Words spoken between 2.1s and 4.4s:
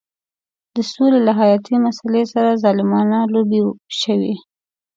سره ظالمانه لوبې شوې.